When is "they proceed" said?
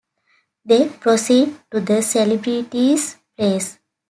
0.65-1.59